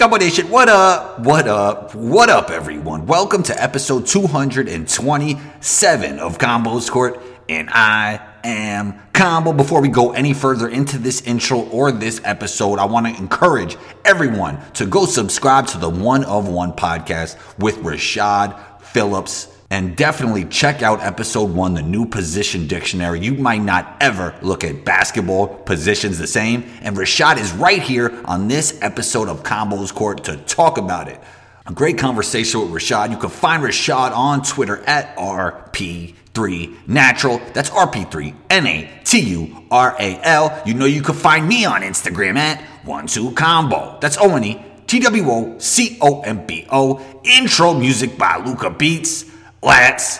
[0.00, 1.20] Combo Nation, what up?
[1.20, 1.94] What up?
[1.94, 3.04] What up, everyone?
[3.04, 9.52] Welcome to episode 227 of Combo's Court, and I am Combo.
[9.52, 13.76] Before we go any further into this intro or this episode, I want to encourage
[14.06, 19.54] everyone to go subscribe to the One of One podcast with Rashad Phillips.
[19.72, 23.20] And definitely check out episode one, the new position dictionary.
[23.20, 26.64] You might not ever look at basketball positions the same.
[26.82, 31.20] And Rashad is right here on this episode of Combos Court to talk about it.
[31.66, 33.12] A great conversation with Rashad.
[33.12, 37.40] You can find Rashad on Twitter at RP3 Natural.
[37.52, 40.62] That's RP3 N A T U R A L.
[40.66, 43.98] You know you can find me on Instagram at one two combo.
[44.00, 47.00] That's O N E T W O C O M B O.
[47.22, 49.26] Intro music by Luca Beats.
[49.62, 50.18] Let's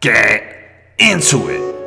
[0.00, 1.85] get into it.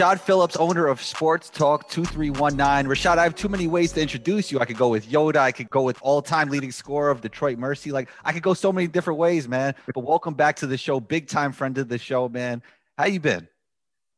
[0.00, 2.90] Rashad Phillips, owner of Sports Talk 2319.
[2.90, 4.58] Rashad, I have too many ways to introduce you.
[4.58, 5.36] I could go with Yoda.
[5.36, 7.92] I could go with all-time leading scorer of Detroit Mercy.
[7.92, 9.74] Like I could go so many different ways, man.
[9.94, 11.00] But welcome back to the show.
[11.00, 12.62] Big time friend of the show, man.
[12.96, 13.46] How you been?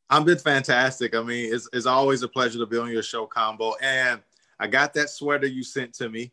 [0.08, 1.16] I've been fantastic.
[1.16, 3.75] I mean, it's, it's always a pleasure to be on your show, Combo.
[3.83, 4.20] And
[4.60, 6.30] I got that sweater you sent to me,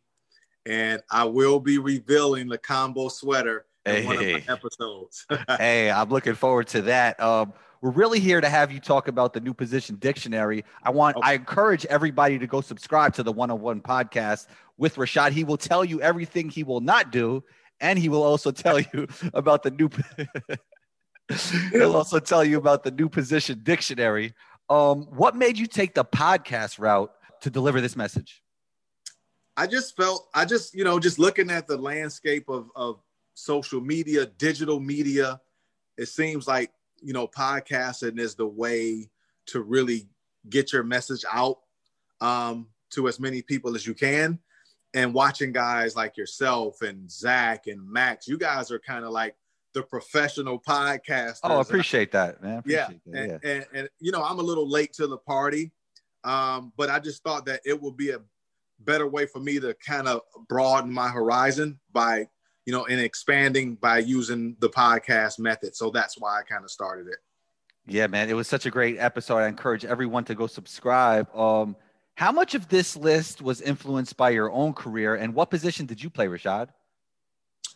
[0.68, 4.06] and I will be revealing the Combo sweater in Hey.
[4.06, 5.26] one of my episodes.
[5.58, 7.20] hey, I'm looking forward to that.
[7.20, 10.66] Um, we're really here to have you talk about the new position dictionary.
[10.84, 14.96] I want, I encourage everybody to go subscribe to the One of One podcast with
[14.96, 15.32] Rashad.
[15.32, 17.44] He will tell you everything he will not do,
[17.80, 19.90] and he will also tell you about the new.
[21.72, 24.34] He'll also tell you about the new position dictionary.
[24.70, 28.42] Um, what made you take the podcast route to deliver this message?
[29.56, 33.00] I just felt, I just, you know, just looking at the landscape of, of
[33.34, 35.40] social media, digital media,
[35.98, 36.72] it seems like,
[37.02, 39.10] you know, podcasting is the way
[39.48, 40.08] to really
[40.50, 41.60] get your message out
[42.22, 44.40] um, to as many people as you can.
[44.94, 49.36] And watching guys like yourself and Zach and Max, you guys are kind of like
[49.74, 51.40] the professional podcasters.
[51.44, 52.58] Oh, I appreciate that, man.
[52.58, 53.52] I yeah, that, and, yeah.
[53.52, 55.72] And, and you know i'm a little late to the party
[56.24, 58.20] um, but i just thought that it would be a
[58.80, 62.28] better way for me to kind of broaden my horizon by
[62.70, 66.70] you know and expanding by using the podcast method so that's why i kind of
[66.70, 67.18] started it
[67.88, 69.38] Yeah, man, it was such a great episode.
[69.38, 71.26] I encourage everyone to go subscribe.
[71.36, 71.76] Um,
[72.14, 76.04] how much of this list was influenced by your own career, and what position did
[76.04, 76.68] you play, Rashad?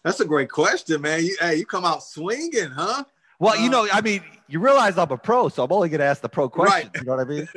[0.03, 3.03] that's a great question man you, hey you come out swinging huh
[3.39, 4.21] Well, you Uh, know, I mean,
[4.51, 6.91] you realize I'm a pro, so I'm only going to ask the pro question.
[6.93, 7.01] Right.
[7.01, 7.47] You know what I mean?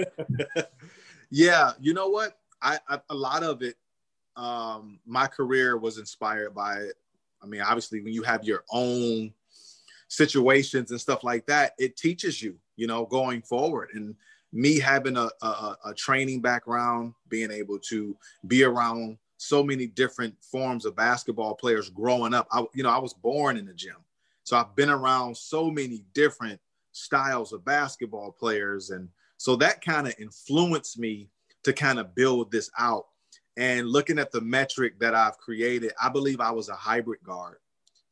[1.31, 3.77] yeah you know what I, I a lot of it
[4.37, 6.95] um my career was inspired by it
[7.43, 9.33] i mean obviously when you have your own
[10.09, 14.15] situations and stuff like that it teaches you you know going forward and
[14.53, 18.17] me having a, a, a training background being able to
[18.47, 22.99] be around so many different forms of basketball players growing up I, you know i
[22.99, 23.97] was born in the gym
[24.45, 26.61] so i've been around so many different
[26.93, 29.09] styles of basketball players and
[29.39, 31.29] so that kind of influenced me
[31.65, 33.07] to kind of build this out.
[33.57, 37.59] And looking at the metric that I've created, I believe I was a hybrid guard,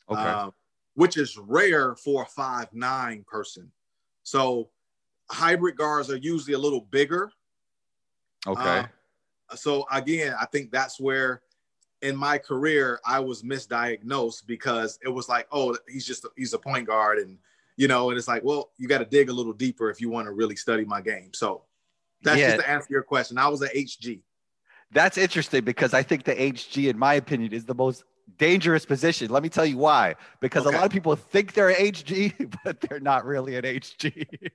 [0.08, 0.20] Okay.
[0.22, 0.54] um,
[0.94, 3.70] which is rare for a five nine person.
[4.22, 4.70] So
[5.30, 7.30] hybrid guards are usually a little bigger.
[8.46, 8.86] okay.
[9.50, 11.42] uh, So again, I think that's where
[12.00, 16.58] in my career I was misdiagnosed because it was like, oh, he's just he's a
[16.58, 17.38] point guard, and
[17.76, 20.08] you know, and it's like, well, you got to dig a little deeper if you
[20.08, 21.34] want to really study my game.
[21.34, 21.64] So
[22.22, 22.52] that's Yeah.
[22.52, 23.36] just to answer your question.
[23.36, 24.22] I was an HG.
[24.92, 28.04] That's interesting because I think the HG, in my opinion, is the most
[28.38, 29.30] dangerous position.
[29.30, 30.14] Let me tell you why.
[30.40, 30.74] Because Okay.
[30.74, 34.26] a lot of people think they're an HG, but they're not really an HG.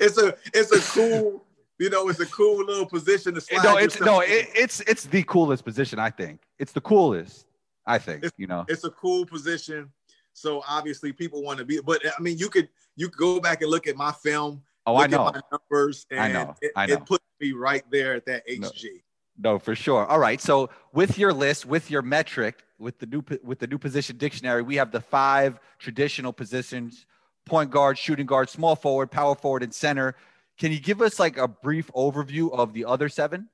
[0.00, 1.44] It's a it's a cool,
[1.78, 3.62] you know, it's a cool little position to slide.
[3.62, 5.98] no, it's no, it, it's it's the coolest position.
[6.00, 7.46] I think it's the coolest.
[7.86, 8.64] I think you know.
[8.66, 9.92] it's a cool position.
[10.32, 13.62] So obviously people want to be, but I mean, you could you could go back
[13.62, 14.62] and look at my film.
[14.86, 15.32] Oh, I know.
[15.52, 16.94] Numbers, and I know, I know.
[16.94, 19.02] it puts me right there at that HG.
[19.36, 20.06] No, for sure.
[20.06, 20.40] All right.
[20.40, 24.62] So with your list, with your metric, with the new with the new position dictionary,
[24.62, 27.06] we have the five traditional positions:
[27.44, 30.14] point guard, shooting guard, small forward, power forward, and center.
[30.56, 33.48] Can you give us like a brief overview of the other seven?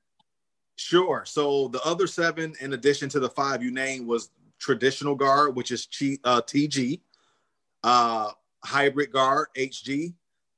[0.75, 1.23] Sure.
[1.25, 4.29] So the other seven, in addition to the five you named, was
[4.59, 5.87] traditional guard, which is
[6.23, 7.01] uh, TG,
[7.83, 8.31] uh,
[8.63, 10.13] hybrid guard HG,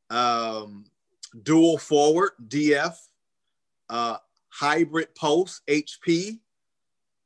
[0.10, 0.86] um,
[1.44, 2.96] dual forward DF,
[3.90, 4.18] uh,
[4.50, 6.40] hybrid post HP,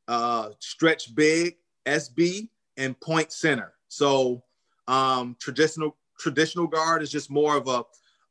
[0.08, 1.56] uh, stretch big
[1.86, 3.74] SB, and point center.
[3.88, 4.44] So
[4.88, 7.84] um, traditional traditional guard is just more of a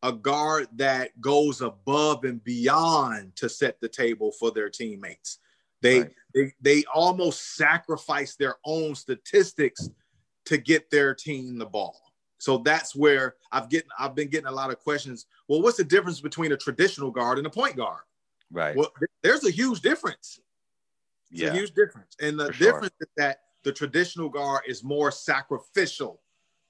[0.03, 5.39] a guard that goes above and beyond to set the table for their teammates.
[5.83, 6.11] They right.
[6.35, 9.89] they they almost sacrifice their own statistics
[10.47, 12.01] to get their team the ball.
[12.39, 15.27] So that's where I've getting I've been getting a lot of questions.
[15.49, 18.03] Well, what's the difference between a traditional guard and a point guard?
[18.51, 18.77] Right.
[18.77, 20.41] Well, there's a huge difference.
[21.31, 21.49] It's yeah.
[21.49, 22.17] a huge difference.
[22.21, 23.09] And the For difference sure.
[23.09, 26.21] is that the traditional guard is more sacrificial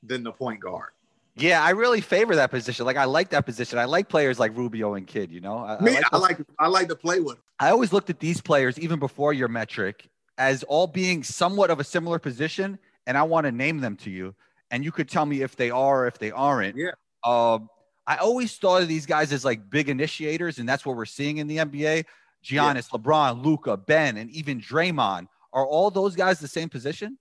[0.03, 0.91] than the point guard.
[1.39, 2.87] Yeah, I really favor that position.
[2.87, 3.79] Like I like that position.
[3.79, 5.31] I like players like Rubio and Kidd.
[5.31, 7.35] You know, I, Me, I like, I like I like to play with.
[7.35, 7.43] Them.
[7.61, 10.09] I always looked at these players even before your metric
[10.39, 14.11] as all being somewhat of a similar position, and I want to name them to
[14.11, 14.35] you,
[14.71, 16.77] and you could tell me if they are or if they aren't.
[16.77, 16.93] Yeah.
[17.25, 17.69] Um,
[18.07, 21.39] I always thought of these guys as like big initiators, and that's what we're seeing
[21.39, 22.05] in the NBA.
[22.45, 22.99] Giannis, yeah.
[22.99, 25.27] LeBron, Luka, Ben, and even Draymond.
[25.53, 27.19] Are all those guys the same position?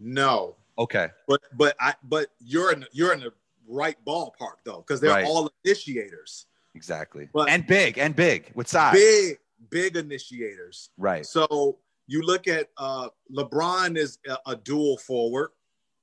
[0.00, 0.56] No.
[0.78, 1.08] Okay.
[1.28, 3.32] But but I but you're in you're in the
[3.68, 5.26] right ballpark though, because they're right.
[5.26, 6.46] all initiators.
[6.74, 7.28] Exactly.
[7.32, 8.94] But and big and big with size.
[8.94, 9.38] Big,
[9.70, 10.90] big initiators.
[10.96, 11.26] Right.
[11.26, 15.50] So you look at uh LeBron is a, a dual forward,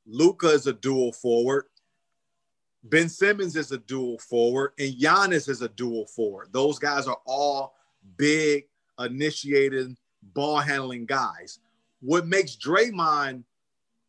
[0.05, 1.65] Luka is a dual forward,
[2.83, 6.49] Ben Simmons is a dual forward, and Giannis is a dual forward.
[6.51, 7.75] Those guys are all
[8.17, 8.65] big,
[8.99, 9.95] initiated,
[10.33, 11.59] ball handling guys.
[12.01, 13.43] What makes Draymond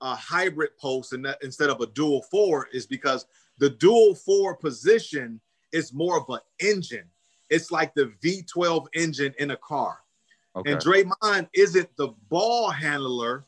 [0.01, 3.27] a hybrid post and instead of a dual forward is because
[3.59, 5.41] the dual forward position
[5.71, 7.05] is more of an engine.
[7.51, 9.99] It's like the V12 engine in a car.
[10.57, 10.73] Okay.
[10.73, 13.45] And Draymond isn't the ball handler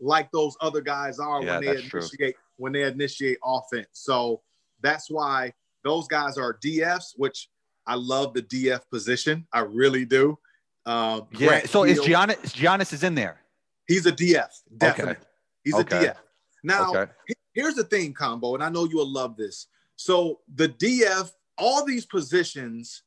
[0.00, 2.32] like those other guys are yeah, when they initiate true.
[2.56, 3.88] when they initiate offense.
[3.92, 4.42] So
[4.82, 5.52] that's why
[5.84, 7.48] those guys are DFs, which
[7.86, 9.46] I love the DF position.
[9.52, 10.38] I really do.
[10.84, 11.48] Um, yeah.
[11.48, 13.40] Grant so Hill, is Giannis Giannis is in there?
[13.86, 15.12] He's a DF, definitely.
[15.12, 15.20] Okay.
[15.64, 15.96] He's okay.
[15.96, 16.16] a DF.
[16.64, 17.12] Now, okay.
[17.54, 19.68] here's the thing, combo, and I know you will love this.
[19.96, 23.02] So the DF, all these positions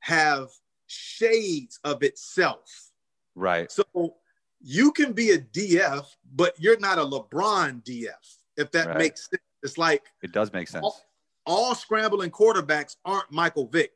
[0.00, 0.48] have
[0.86, 2.90] shades of itself.
[3.34, 3.70] Right.
[3.70, 4.16] So
[4.60, 8.10] you can be a DF, but you're not a LeBron DF,
[8.56, 8.98] if that right.
[8.98, 9.42] makes sense.
[9.62, 10.84] It's like it does make sense.
[10.84, 11.00] All,
[11.46, 13.92] all, scrambling quarterbacks aren't Michael Vick,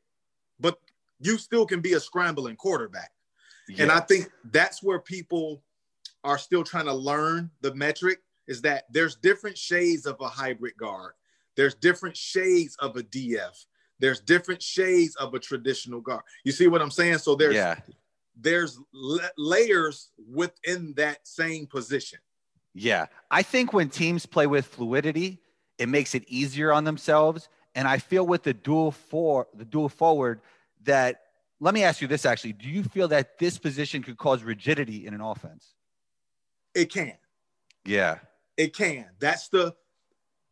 [0.58, 0.78] but
[1.20, 3.10] you still can be a scrambling quarterback.
[3.68, 3.80] Yes.
[3.80, 5.62] And I think that's where people
[6.24, 10.76] are still trying to learn the metric is that there's different shades of a hybrid
[10.76, 11.12] guard.
[11.56, 13.64] There's different shades of a DF.
[13.98, 16.22] There's different shades of a traditional guard.
[16.44, 17.18] You see what I'm saying?
[17.18, 17.76] So there's yeah.
[18.38, 18.78] there's
[19.38, 22.18] layers within that same position.
[22.74, 23.06] Yeah.
[23.30, 25.40] I think when teams play with fluidity,
[25.78, 27.48] it makes it easier on themselves.
[27.74, 30.40] And I feel with the dual four, the dual forward,
[30.84, 31.22] that
[31.60, 32.52] let me ask you this actually.
[32.52, 35.74] Do you feel that this position could cause rigidity in an offense?
[36.74, 37.14] It can.
[37.84, 38.18] Yeah.
[38.56, 39.06] It can.
[39.18, 39.74] That's the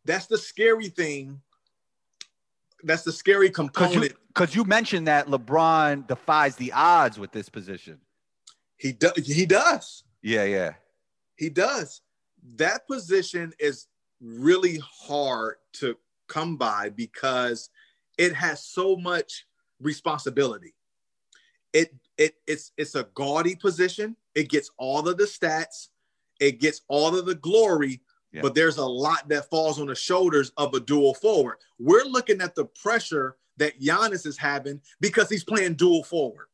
[0.05, 1.41] that's the scary thing.
[2.83, 4.13] That's the scary component.
[4.29, 7.99] Because you, you, mentioned that LeBron defies the odds with this position.
[8.77, 9.17] He does.
[9.17, 10.05] He does.
[10.23, 10.75] Yeah, yeah.
[11.37, 12.03] He does.
[12.57, 13.87] That position is
[14.25, 15.97] really hard to
[16.29, 17.71] come by because
[18.19, 19.47] it has so much
[19.81, 20.75] responsibility.
[21.73, 24.17] It it it's it's a gaudy position.
[24.35, 25.89] It gets all of the stats
[26.41, 28.01] it gets all of the glory,
[28.33, 28.43] yeah.
[28.43, 31.57] but there's a lot that falls on the shoulders of a dual forward.
[31.79, 36.47] We're looking at the pressure that Giannis is having because he's playing dual forward.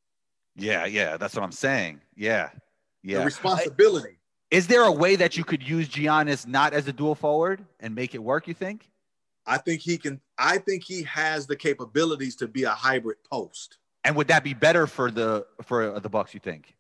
[0.57, 2.01] Yeah, yeah, that's what I'm saying.
[2.15, 2.51] Yeah,
[3.03, 3.21] yeah.
[3.21, 4.19] The responsibility.
[4.51, 7.95] Is there a way that you could use Giannis not as a dual forward and
[7.95, 8.49] make it work?
[8.49, 8.91] You think?
[9.47, 10.21] I think he can.
[10.39, 13.79] I think he has the capabilities to be a hybrid post.
[14.05, 16.35] And would that be better for the for uh, the Bucks?
[16.35, 16.75] You think?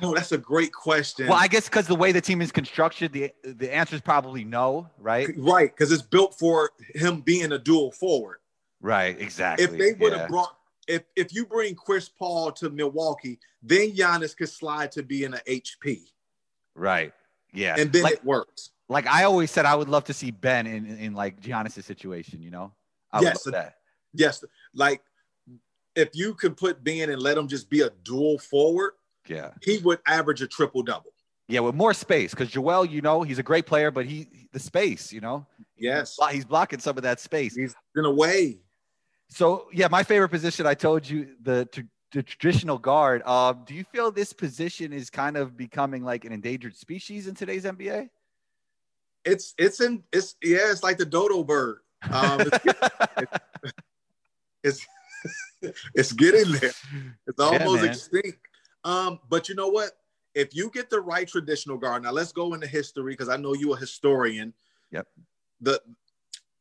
[0.00, 1.26] No, that's a great question.
[1.26, 4.44] Well, I guess because the way the team is constructed, the the answer is probably
[4.44, 5.28] no, right?
[5.36, 8.38] Right, because it's built for him being a dual forward.
[8.80, 9.64] Right, exactly.
[9.64, 10.28] If they would have yeah.
[10.28, 10.56] brought,
[10.88, 15.40] if if you bring Chris Paul to Milwaukee, then Giannis could slide to being an
[15.46, 16.00] HP.
[16.74, 17.12] Right.
[17.52, 17.76] Yeah.
[17.78, 18.70] And then like, it works.
[18.88, 22.42] Like I always said, I would love to see Ben in in like Giannis' situation.
[22.42, 22.72] You know.
[23.12, 23.46] I yes.
[24.14, 24.44] Yes.
[24.74, 25.02] Like
[25.94, 28.92] if you could put Ben and let him just be a dual forward
[29.28, 29.50] yeah.
[29.62, 31.12] He would average a triple double.
[31.48, 34.58] Yeah, with more space because Joel, you know, he's a great player, but he the
[34.58, 35.46] space, you know.
[35.76, 36.18] Yes.
[36.30, 37.54] He's blocking some of that space.
[37.54, 38.58] He's in a way.
[39.28, 40.66] So yeah, my favorite position.
[40.66, 41.68] I told you the
[42.12, 43.22] the traditional guard.
[43.22, 47.34] Um, do you feel this position is kind of becoming like an endangered species in
[47.34, 48.08] today's NBA?
[49.24, 51.78] it's it's in it's yeah, it's like the dodo bird.
[52.10, 53.34] Um, it's,
[54.64, 54.86] it's
[55.94, 56.72] it's getting there.
[57.26, 57.90] It's almost man.
[57.90, 58.38] extinct.
[58.84, 59.90] Um, but you know what?
[60.34, 63.54] If you get the right traditional guard, now let's go into history because I know
[63.54, 64.54] you're a historian.
[64.92, 65.06] Yep.
[65.60, 65.80] The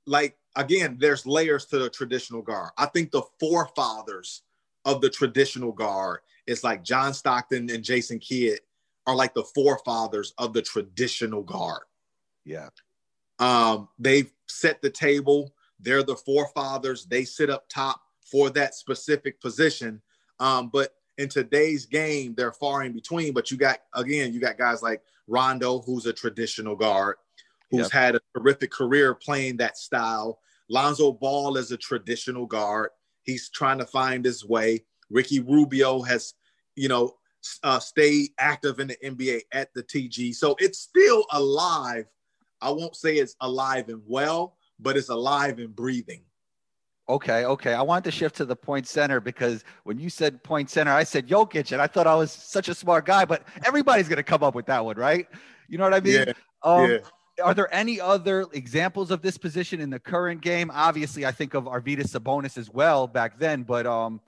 [0.08, 2.72] like again, there's layers to the traditional guard.
[2.78, 4.42] I think the forefathers
[4.86, 8.60] of the traditional guard is like John Stockton and Jason Kidd
[9.06, 11.84] are like the forefathers of the traditional guard.
[12.46, 12.70] Yeah.
[13.40, 15.54] Um, they've set the table.
[15.80, 17.06] They're the forefathers.
[17.06, 20.02] They sit up top for that specific position.
[20.40, 23.34] Um, but in today's game, they're far in between.
[23.34, 27.18] But you got again, you got guys like Rondo, who's a traditional guard,
[27.72, 27.92] who's Yep.
[27.92, 30.40] had a terrific career playing that style.
[30.70, 32.90] Lonzo Ball is a traditional guard.
[33.24, 34.86] He's trying to find his way.
[35.10, 36.34] Ricky Rubio has,
[36.76, 37.16] you know,
[37.64, 40.34] uh, stayed active in the NBA at the TG.
[40.34, 42.06] So it's still alive.
[42.62, 46.24] I won't say it's alive and well, but it's alive and breathing.
[47.10, 47.74] Okay, okay.
[47.74, 51.04] I wanted to shift to the point center because when you said point center, I
[51.04, 54.44] said Jokic, and I thought I was such a smart guy, but everybody's gonna come
[54.44, 55.26] up with that one, right?
[55.70, 56.14] You know what I mean?
[56.28, 56.34] Yeah,
[56.64, 56.98] Um, yeah.
[57.44, 60.72] Are there any other examples of this position in the current game?
[60.74, 64.20] Obviously, I think of Arvydas Sabonis as well back then, but um,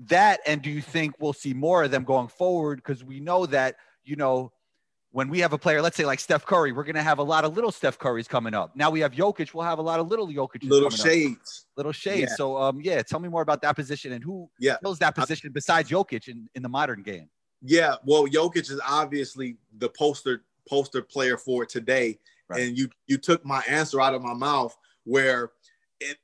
[0.00, 2.76] that and do you think we'll see more of them going forward?
[2.76, 4.52] Because we know that you know
[5.12, 7.44] when we have a player, let's say like Steph Curry, we're gonna have a lot
[7.44, 8.74] of little Steph Currys coming up.
[8.76, 11.66] Now we have Jokic, we'll have a lot of little Jokic, Little coming up shades.
[11.76, 12.30] little shades.
[12.32, 12.36] Yeah.
[12.36, 14.76] So um yeah, tell me more about that position and who Yeah.
[14.82, 17.28] fills that position besides Jokic in, in the modern game.
[17.64, 22.60] Yeah, well, Jokic is obviously the poster poster player for today, Right.
[22.62, 25.52] and you you took my answer out of my mouth where
[26.00, 26.18] it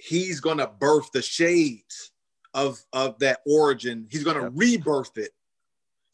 [0.00, 2.12] he's gonna birth the shades
[2.54, 4.06] of of that origin.
[4.10, 4.52] He's gonna Yep.
[4.54, 5.34] rebirth it.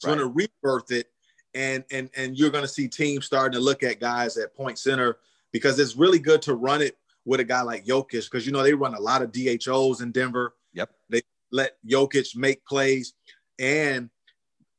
[0.00, 0.16] He's Right.
[0.18, 1.10] gonna rebirth it,
[1.54, 5.18] and and and you're gonna see teams starting to look at guys at point center
[5.52, 8.62] because it's really good to run it with a guy like Jokic because you know
[8.62, 10.54] they run a lot of DHOs in Denver.
[10.74, 10.90] Yep.
[11.08, 13.14] They let Jokic make plays,
[13.58, 14.10] and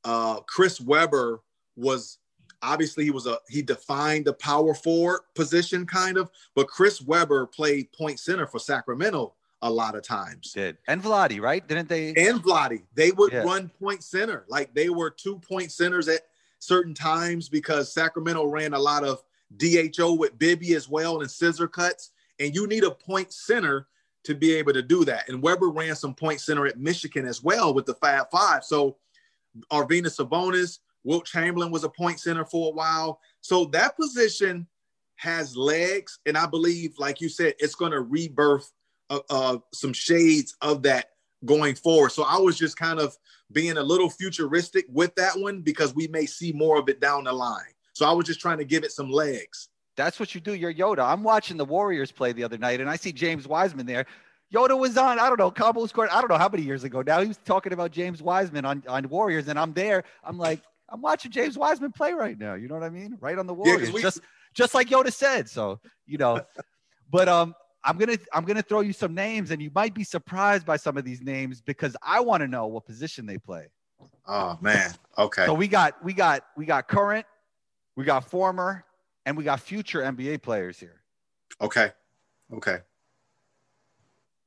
[0.04, 1.42] uh, Chris Webber
[1.76, 2.20] was
[2.66, 7.46] obviously he was a he defined the power forward position kind of, but Chris Webber
[7.46, 10.52] played point center for Sacramento a lot of times.
[10.54, 11.66] Did and Vlade, right?
[11.66, 12.10] Didn't they?
[12.10, 13.44] And Vlade, they would Yeah.
[13.44, 16.22] run point center like they were two point centers at
[16.60, 19.24] certain times because Sacramento ran a lot of
[19.58, 23.88] DHO with Bibby as well and scissor cuts, and you need a point center
[24.24, 25.30] to be able to do that.
[25.30, 28.64] And Webber ran some point center at Michigan as well with the Fab Five.
[28.64, 28.98] So
[29.72, 33.20] Arvydas Sabonis, Wilt Chamberlain was a point center for a while.
[33.42, 34.68] So that position
[35.18, 38.70] has legs, and I believe, like you said, it's going to rebirth
[39.10, 41.12] uh, uh, some shades of that
[41.46, 42.12] going forward.
[42.12, 43.16] So I was just kind of
[43.52, 47.26] being a little futuristic with that one because we may see more of it down
[47.26, 47.62] the line.
[47.94, 49.70] So I was just trying to give it some legs.
[49.96, 50.56] That's what you do.
[50.56, 51.08] You're Yoda.
[51.08, 54.06] I'm watching the Warriors play the other night, and I see James Wiseman there.
[54.54, 56.10] Yoda was on, I don't know, Combo's court.
[56.12, 57.22] I don't know how many years ago now.
[57.22, 60.04] He was talking about James Wiseman on, on Warriors, and I'm there.
[60.24, 62.54] I'm like, I'm watching James Wiseman play right now.
[62.54, 63.18] You know what I mean?
[63.20, 63.92] Right on the Warriors.
[63.92, 64.22] we- just
[64.54, 65.50] just like Yoda said.
[65.50, 66.42] So, you know,
[67.12, 70.66] but um I'm gonna I'm gonna throw you some names, and you might be surprised
[70.66, 73.68] by some of these names because I want to know what position they play.
[74.28, 74.92] Oh man.
[75.18, 75.46] Okay.
[75.46, 77.26] So we got we got we got current,
[77.96, 78.86] we got former,
[79.26, 81.02] and we got future NBA players here.
[81.62, 81.92] Okay.
[82.54, 82.80] Okay.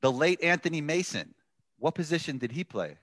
[0.00, 1.34] The late Anthony Mason.
[1.78, 2.98] What position did he play?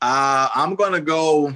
[0.00, 1.54] Uh, I'm gonna go.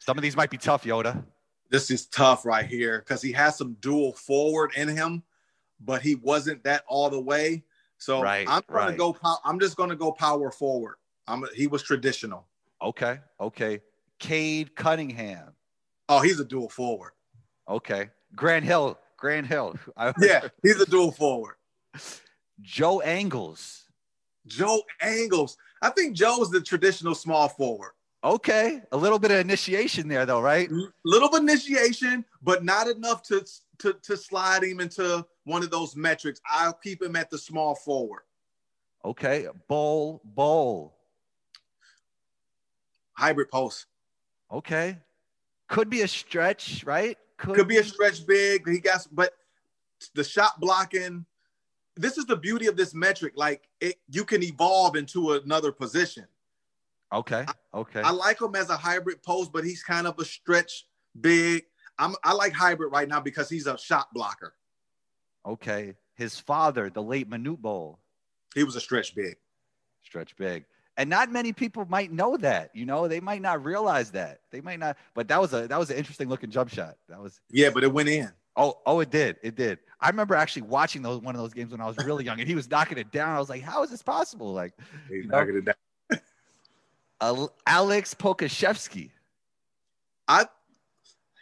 [0.00, 1.22] Some of these might be tough, Yoda.
[1.70, 5.22] This is tough right here because he has some dual forward in him,
[5.80, 7.62] but he wasn't that all the way.
[7.98, 8.96] So Right, I'm gonna right.
[8.98, 9.16] go.
[9.44, 10.96] I'm just gonna go power forward.
[11.26, 11.44] I'm.
[11.54, 12.46] He was traditional.
[12.80, 13.80] Okay, okay.
[14.18, 15.52] Cade Cunningham.
[16.08, 17.12] Oh, he's a dual forward.
[17.68, 18.08] Okay.
[18.34, 18.98] Grant Hill.
[19.16, 19.76] Grant Hill.
[20.20, 21.56] Yeah, he's a dual forward.
[22.62, 23.84] Joe Ingles.
[24.46, 25.56] Joe Ingles.
[25.82, 27.92] I think Joe's the traditional small forward.
[28.24, 28.82] Okay.
[28.90, 30.68] A little bit of initiation there, though, right?
[31.04, 33.46] Little bit initiation, but not enough to,
[33.78, 36.40] to to slide him into one of those metrics.
[36.50, 38.22] I'll keep him at the small forward.
[39.04, 39.46] Okay.
[39.68, 40.20] Bol.
[40.24, 40.94] Bol.
[43.12, 43.86] Hybrid post.
[44.50, 44.98] Okay.
[45.68, 47.16] Could be a stretch, right?
[47.36, 48.68] Could be a stretch big.
[48.68, 49.34] He got, but
[50.14, 51.24] the shot blocking.
[51.98, 53.32] This is the beauty of this metric.
[53.36, 56.26] Like it, you can evolve into another position.
[57.12, 57.44] Okay.
[57.74, 58.00] Okay.
[58.00, 60.86] I like him as a hybrid post, but he's kind of a stretch
[61.20, 61.64] big.
[61.98, 64.54] I'm I like hybrid right now because he's a shot blocker.
[65.46, 65.94] Okay.
[66.14, 67.98] His father, the late Manute Bol,
[68.54, 69.36] He was a stretch big.
[70.02, 70.64] stretch big.
[70.96, 72.70] and not many people might know that.
[72.74, 74.40] You know, they might not realize that.
[74.50, 74.96] They might not.
[75.14, 76.96] But that was a that was an interesting looking jump shot.
[77.08, 78.30] That was Yeah, but it went in.
[78.58, 79.36] Oh, oh, it did.
[79.42, 79.78] It did.
[80.00, 82.48] I remember actually watching those one of those games when I was really young, and
[82.48, 83.34] he was knocking it down.
[83.34, 84.74] I was like, "How is this possible?" Like,
[85.08, 85.38] He's you know?
[85.38, 86.20] knocking it down.
[87.20, 89.10] Al- Alex Pokusevski.
[90.26, 90.46] I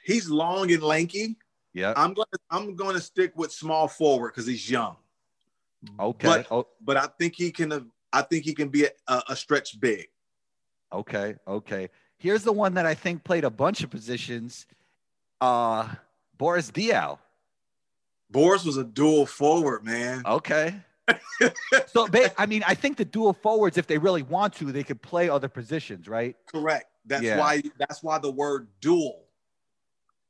[0.05, 1.37] he's long and lanky.
[1.75, 1.93] Yeah.
[1.97, 4.97] I'm gonna I'm gonna stick with small forward because he's young.
[6.01, 6.29] Okay.
[6.29, 9.79] But oh, but I think he can I think he can be a, a stretch
[9.81, 10.07] big.
[10.93, 11.35] okay.
[11.47, 11.89] Okay.
[12.19, 14.67] Here's the one that I think played a bunch of positions.
[15.43, 15.89] Uh,
[16.39, 17.19] Boris Diaw.
[18.31, 20.23] Boris was a dual forward, man.
[20.27, 20.75] Okay.
[21.87, 25.01] so, I mean, I think the dual forwards, if they really want to, they could
[25.01, 26.37] play other positions, right?
[26.47, 26.87] Correct.
[27.05, 27.39] That's Yeah.
[27.39, 29.29] why that's why the word dual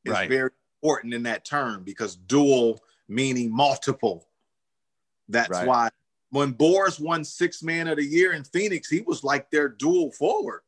[0.04, 0.28] is Right.
[0.28, 0.50] very
[0.82, 4.28] important in that term because dual meaning multiple.
[5.28, 5.66] That's Right.
[5.66, 5.88] why
[6.30, 10.12] when Boris won six man of the year in Phoenix, he was like their dual
[10.12, 10.60] forward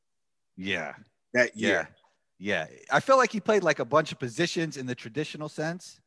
[0.56, 0.94] Yeah.
[1.34, 1.68] that Yeah.
[1.68, 1.88] year.
[2.38, 2.66] Yeah.
[2.92, 6.00] I feel like he played like a bunch of positions in the traditional sense.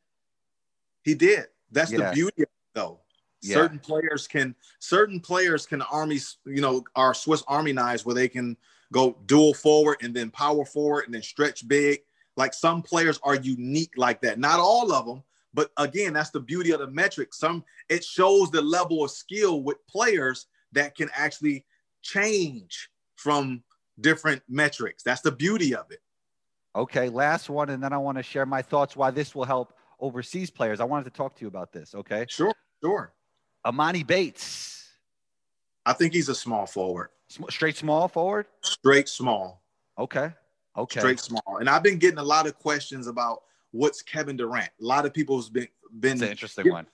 [1.02, 1.46] He did.
[1.70, 2.08] That's Yeah.
[2.10, 3.00] the beauty of it, though.
[3.42, 3.56] Yeah.
[3.56, 8.28] Certain players can certain players can armies, you know, are Swiss Army knives where they
[8.28, 8.56] can
[8.92, 12.02] go dual forward and then power forward and then stretch big.
[12.36, 14.38] Like some players are unique like that.
[14.38, 15.22] Not all of them,
[15.52, 17.34] but again, that's the beauty of the metric.
[17.34, 21.66] Some it shows the level of skill with players that can actually
[22.00, 23.64] change from
[24.00, 25.02] different metrics.
[25.02, 26.01] That's the beauty of it.
[26.74, 27.08] Okay.
[27.08, 27.70] Last one.
[27.70, 30.80] And then I want to share my thoughts why this will help overseas players.
[30.80, 31.94] I wanted to talk to you about this.
[31.94, 32.26] Okay.
[32.28, 32.52] Sure,
[32.82, 33.12] sure.
[33.66, 34.88] Emoni Bates,
[35.86, 37.10] I think he's a small forward.
[37.50, 38.46] Straight small forward.
[38.62, 39.62] Straight small.
[39.98, 40.30] Okay.
[40.76, 41.00] Okay.
[41.00, 41.58] straight small.
[41.60, 44.70] And I've been getting a lot of questions about what's Kevin Durant.
[44.80, 45.68] A lot of people's been
[46.00, 46.72] been It's an interesting Yeah.
[46.72, 46.86] one.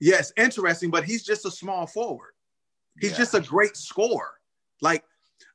[0.00, 2.34] yes, interesting, but he's just a small forward.
[3.00, 3.16] He's Yeah.
[3.18, 4.40] just a great scorer.
[4.80, 5.04] Like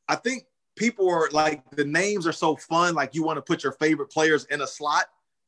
[0.07, 0.45] I think
[0.81, 2.95] people are like the names are so fun.
[2.95, 5.05] Like you want to put your favorite players in a slot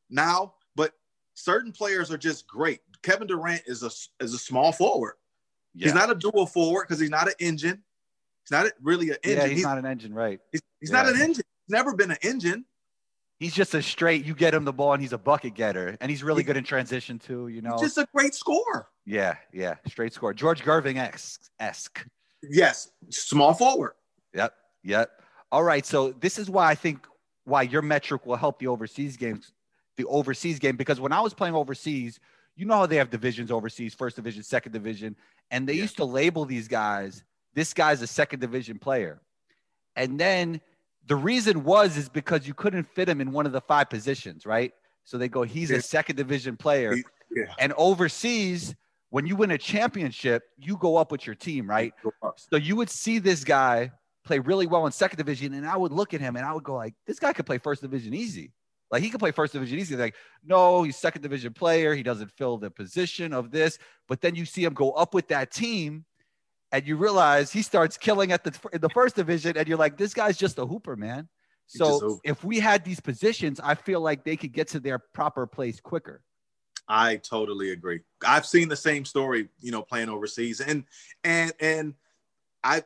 [0.10, 0.94] now, but
[1.34, 2.82] certain players are just great.
[3.02, 3.90] Kevin Durant is a
[4.24, 5.16] is a small forward.
[5.74, 5.86] Yeah.
[5.86, 7.82] He's not a dual forward because he's not an engine.
[8.44, 9.38] He's not really an engine.
[9.38, 10.40] yeah, he's, he's not an engine, right?
[10.52, 11.44] he's, he's not an engine.
[11.66, 12.66] He's never been an engine.
[13.40, 14.24] He's just a straight.
[14.24, 16.64] You get him the ball, and he's a bucket getter, and he's really good in
[16.64, 17.48] transition too.
[17.48, 17.72] You know.
[17.72, 18.88] He's just a great scorer.
[19.06, 20.34] yeah, yeah, straight score.
[20.34, 20.98] George Gervin
[21.60, 22.08] esque.
[22.44, 23.94] Yes, small forward.
[24.34, 24.54] Yep,
[24.84, 25.23] yep.
[25.54, 27.06] All right, so this is why I think
[27.44, 29.54] why your metric will help the overseas games,
[29.98, 32.20] the overseas game, because when I was playing overseas,
[32.56, 35.16] you know how they have divisions overseas, first division, second division,
[35.52, 35.84] and they Yeah.
[35.84, 37.24] used to label these guys.
[37.54, 39.22] This guy's a second division player,
[39.96, 40.60] and then
[41.06, 44.48] the reason was is because you couldn't fit him in one of the five positions,
[44.48, 44.74] right?
[45.04, 45.78] So they go, he's Yeah.
[45.78, 46.96] a second division player,
[47.30, 47.54] yeah.
[47.60, 48.74] and overseas,
[49.12, 51.94] when you win a championship, you go up with your team, right?
[52.38, 53.92] So you would see this guy
[54.24, 56.64] play really well in second division, and I would look at him and I would
[56.64, 58.52] go like, this guy could play first division easy.
[58.92, 59.96] Like he could play first division easy.
[59.96, 61.96] Like, no, he's second division player.
[61.96, 63.80] He doesn't fill the position of this.
[64.08, 66.06] But then you see him go up with that team,
[66.72, 69.98] and you realize he starts killing at the in the first division, and you're like,
[69.98, 71.28] this guy's just a hooper, man.
[71.72, 74.68] He's just a So if we had these positions, I feel like they could get
[74.70, 76.22] to their proper place quicker.
[76.88, 78.02] I totally agree.
[78.26, 80.84] I've seen the same story, you know, playing overseas, and
[81.24, 81.94] and and
[82.64, 82.84] I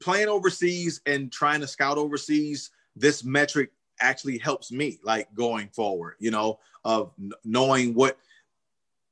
[0.00, 2.70] playing overseas and trying to scout overseas.
[2.96, 8.18] This metric actually helps me, like going forward, you know, of kn- knowing what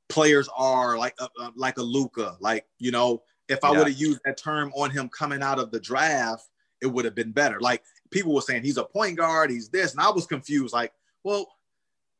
[0.09, 3.79] players are like, uh, uh, like a Luka, like you know, if I Yeah.
[3.79, 6.49] would have used that term on him coming out of the draft,
[6.81, 7.59] it would have been better.
[7.59, 10.73] Like people were saying, he's a point guard, he's this, and I was confused.
[10.73, 11.47] Like, well,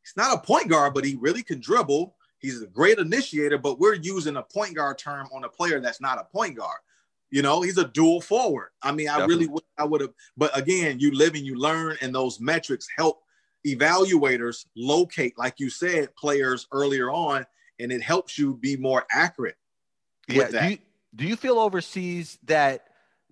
[0.01, 2.15] he's not a point guard, but he really can dribble.
[2.39, 6.01] He's a great initiator, but we're using a point guard term on a player that's
[6.01, 6.79] not a point guard.
[7.33, 8.69] You know, he's a dual forward.
[8.83, 9.35] I mean, I Definitely.
[9.35, 12.87] really would, I would have, but again, you live and you learn, and those metrics
[12.95, 13.23] help
[13.65, 17.43] evaluators locate, like you said, players earlier on,
[17.79, 19.55] and it helps you be more accurate.
[20.27, 20.47] with Yeah.
[20.49, 20.61] that.
[20.61, 20.77] Do you,
[21.15, 22.87] do you feel overseas that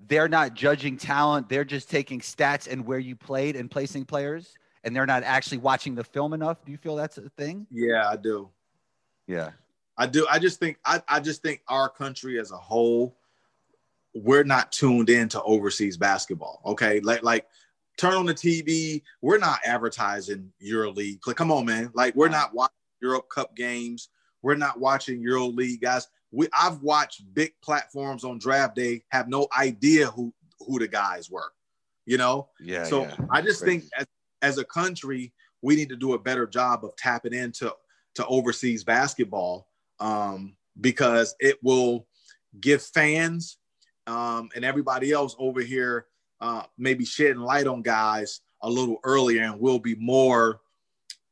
[0.07, 1.47] they're not judging talent?
[1.47, 5.59] They're just taking stats and where you played and placing players, and they're not actually
[5.59, 6.65] watching the film enough?
[6.65, 7.67] Do you feel that's a thing?
[7.69, 8.49] Yeah, I do.
[9.27, 9.51] Yeah.
[9.95, 10.25] I do.
[10.27, 13.15] I just think I, I just think our country as a whole,
[14.13, 16.61] we're not tuned into overseas basketball.
[16.65, 16.99] Okay.
[16.99, 17.45] Like like
[17.97, 19.03] turn on the TV.
[19.21, 21.19] We're not advertising EuroLeague.
[21.25, 21.91] Like, come on, man.
[21.93, 24.09] Like, we're not watching EuroCup games.
[24.41, 26.07] We're not watching EuroLeague, guys.
[26.31, 31.29] We I've watched big platforms on draft day, have no idea who who the guys
[31.29, 31.51] were.
[32.05, 32.49] You know?
[32.59, 32.83] Yeah.
[32.83, 33.15] so yeah.
[33.29, 33.79] I just Crazy.
[33.79, 34.05] think as,
[34.41, 37.73] as a country, we need to do a better job of tapping into
[38.15, 39.67] to overseas basketball
[39.99, 42.07] um, because it will
[42.59, 43.57] give fans
[44.07, 46.05] um, and everybody else over here
[46.41, 50.59] uh, maybe shedding light on guys a little earlier, and we'll be more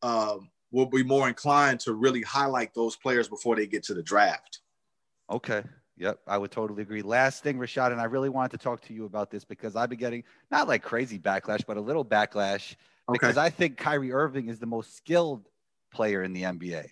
[0.02, 4.04] um, we'll be more inclined to really highlight those players before they get to the
[4.04, 4.60] draft.
[5.30, 5.64] Okay.
[5.98, 7.02] Yep, I would totally agree.
[7.02, 9.90] Last thing, Rashad, and I really wanted to talk to you about this because I've
[9.90, 12.76] been getting not like crazy backlash, but a little backlash
[13.12, 15.50] because I think Kyrie Irving is the most skilled
[15.92, 16.88] player in the NBA.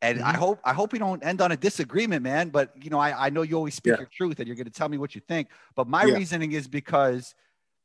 [0.00, 0.28] And mm-hmm.
[0.28, 2.50] I hope I hope we don't end on a disagreement, man.
[2.50, 3.98] But you know, I, I know you always speak yeah.
[3.98, 5.48] your truth and you're gonna tell me what you think.
[5.74, 6.14] But my yeah.
[6.14, 7.34] reasoning is because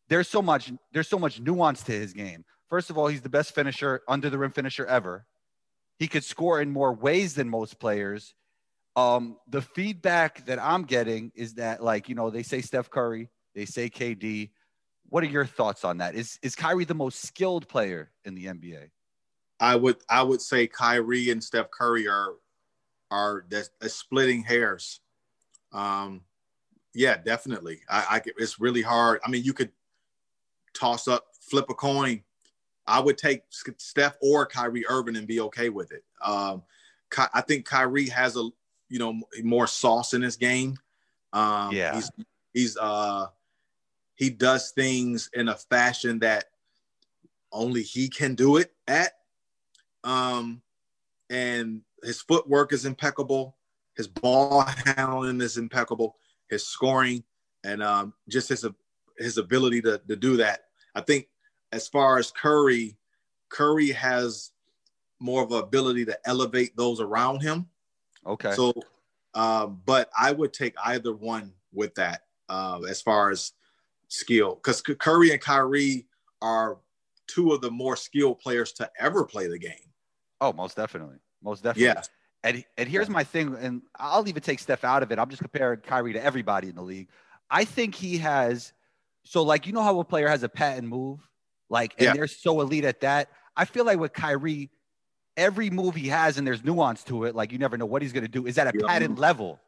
[0.09, 2.45] there's so much there's so much nuance to his game.
[2.69, 5.25] First of all, he's the best finisher, under the rim finisher ever.
[5.99, 8.33] He could score in more ways than most players.
[8.95, 13.29] Um, the feedback that I'm getting is that, like, you know, they say Steph Curry,
[13.53, 14.49] they say KD.
[15.09, 16.15] What are your thoughts on that?
[16.15, 18.89] Is is Kyrie the most skilled player in the NBA?
[19.63, 22.33] I would I would say Kyrie and Steph Curry are
[23.09, 24.99] are that's, splitting hairs.
[25.71, 26.21] Um,
[26.93, 27.79] yeah, definitely.
[27.89, 29.21] I, I it's really hard.
[29.25, 29.71] I mean, you could
[30.73, 32.23] toss up, flip a coin.
[32.85, 36.03] I would take Steph or Kyrie Irving and be okay with it.
[36.21, 36.63] Um,
[37.33, 38.49] I think Kyrie has a
[38.89, 40.75] you know more sauce in his game.
[41.31, 42.11] Um, yeah, he's
[42.53, 43.27] he's uh
[44.15, 46.47] he does things in a fashion that
[47.53, 49.13] only he can do it at.
[50.03, 50.61] Um,
[51.29, 53.55] and his footwork is impeccable.
[53.95, 56.17] His ball handling is impeccable.
[56.49, 57.23] His scoring
[57.63, 58.65] and um, just his
[59.17, 60.65] his ability to to do that.
[60.95, 61.27] I think
[61.71, 62.97] as far as Curry,
[63.49, 64.51] Curry has
[65.19, 67.67] more of an ability to elevate those around him.
[68.25, 68.51] Okay.
[68.53, 68.73] So,
[69.33, 73.53] um, but I would take either one with that uh, as far as
[74.09, 76.05] skill, because Curry and Kyrie
[76.41, 76.77] are
[77.27, 79.89] two of the more skilled players to ever play the game.
[80.43, 81.85] Oh, most definitely, most definitely.
[81.85, 82.01] Yeah.
[82.43, 85.19] And, and here's my thing, and I'll even take Steph out of it.
[85.19, 87.07] I'm just comparing Kyrie to everybody in the league.
[87.49, 88.73] I think he has
[89.23, 91.19] so like you know how a player has a patent move,
[91.69, 92.13] like and yeah.
[92.13, 93.29] they're so elite at that.
[93.55, 94.69] I feel like with Kyrie,
[95.37, 97.35] every move he has and there's nuance to it.
[97.35, 98.45] Like you never know what he's gonna do.
[98.45, 98.85] Is at a yeah.
[98.85, 99.61] patent level.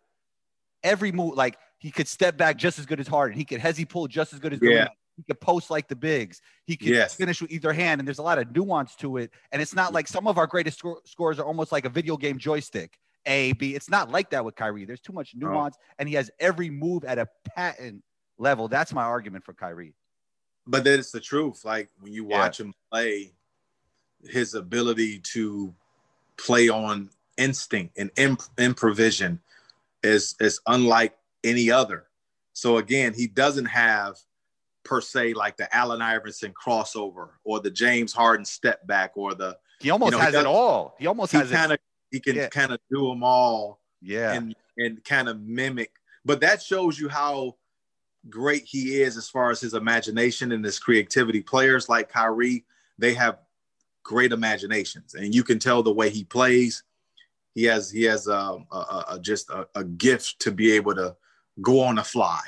[0.84, 3.38] Every move, like he could step back just as good as Harden.
[3.38, 4.90] He could hezzy pull just as good as yeah.
[5.16, 6.42] He could post like the bigs.
[6.66, 7.16] He could yes.
[7.16, 9.32] finish with either hand, and there's a lot of nuance to it.
[9.52, 12.18] And it's not like some of our greatest sc- scores are almost like a video
[12.18, 12.98] game joystick.
[13.26, 13.74] A, B.
[13.76, 14.86] It's not like that with Kyrie.
[14.86, 15.94] There's too much nuance, oh.
[16.00, 18.04] and he has every move at a patent
[18.38, 18.68] level.
[18.68, 19.94] That's my argument for Kyrie.
[20.68, 21.64] But then it's the truth.
[21.64, 22.68] Like when you watch yeah.
[22.68, 23.32] him play,
[24.24, 25.74] his ability to
[26.38, 29.40] play on instinct and imp- improvisation
[30.04, 32.06] is is unlike any other.
[32.54, 34.18] So again, he doesn't have
[34.86, 39.58] per se like the Allen Iverson crossover or the James Harden step back or the
[39.80, 40.96] he almost you know, has he does, it all.
[40.98, 41.80] He almost he has kind of
[42.12, 42.48] he can yeah.
[42.48, 43.82] kind of do them all.
[44.02, 45.92] Yeah, and and kind of mimic.
[46.24, 47.56] But that shows you how
[48.30, 51.42] great he is as far as his imagination and his creativity.
[51.42, 52.66] Players like Kyrie,
[52.98, 53.40] they have
[54.04, 56.84] great imaginations, and you can tell the way he plays.
[57.54, 60.96] He has he has um, a, a, a just a, a gift to be able
[60.96, 61.16] to
[61.62, 62.42] go on the fly.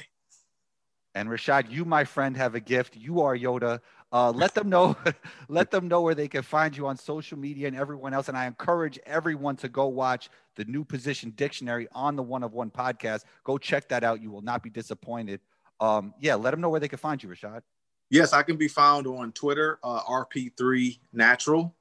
[1.18, 2.96] And Rashad, you, my friend, have a gift.
[2.96, 3.80] You are Yoda.
[4.12, 4.96] Uh, let them know,
[5.50, 8.30] let them know where they can find you on social media and everyone else.
[8.30, 12.54] And I encourage everyone to go watch the new position dictionary on the One of
[12.54, 13.24] One podcast.
[13.44, 14.22] Go check that out.
[14.22, 15.42] You will not be disappointed
[15.80, 17.62] um, yeah, let them know where they can find you, Rashad.
[18.10, 21.76] Yes, I can be found on Twitter, uh, RP3 Natural,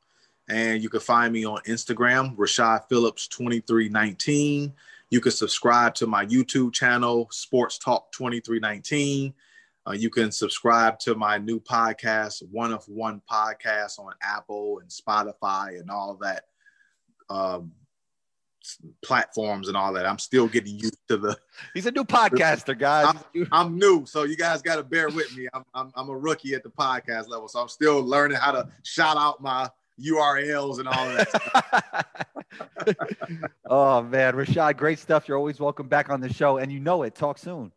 [0.49, 4.73] and you can find me on Instagram, Rashad Phillips 2319.
[5.11, 9.33] You can subscribe to my YouTube channel, Sports Talk 2319.
[9.87, 14.91] Uh, you can subscribe to my new podcast, One of One Podcast, on Apple and
[14.91, 16.45] Spotify and all that
[17.31, 17.71] um,
[19.01, 20.07] platforms and all that.
[20.07, 21.37] I'm still getting used to the.
[21.75, 23.15] He's a new podcaster, guys.
[23.35, 25.47] I'm, I'm new, so you guys got to bear with me.
[25.55, 28.69] I'm, I'm, I'm a rookie at the podcast level, so I'm still learning how to
[28.83, 32.07] shout out my URLs and all that.
[33.67, 35.29] oh man, Rashad, great stuff.
[35.29, 37.15] You're always welcome back on the show, and you know it.
[37.15, 37.73] Talk soon.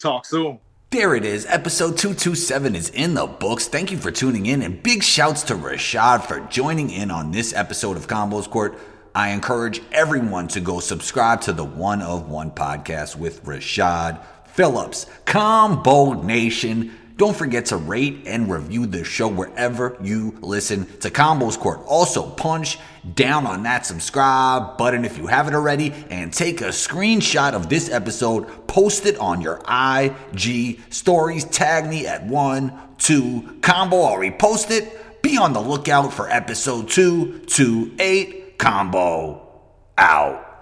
[0.00, 0.60] Talk soon.
[0.90, 1.44] There it is.
[1.46, 3.66] Episode 227 is in the books.
[3.66, 7.52] Thank you for tuning in, and big shouts to Rashad for joining in on this
[7.52, 8.78] episode of Combos Court.
[9.12, 15.06] I encourage everyone to go subscribe to the One of One podcast with Rashad Phillips.
[15.24, 16.96] Combo Nation.
[17.16, 21.80] Don't forget to rate and review the show wherever you listen to Combos Court.
[21.86, 22.78] Also, punch
[23.14, 27.88] down on that subscribe button if you haven't already and take a screenshot of this
[27.88, 34.72] episode, post it on your IG stories, tag me at one, two, combo, I'll repost
[34.72, 35.22] it.
[35.22, 39.62] Be on the lookout for episode 228 combo
[39.96, 40.53] out.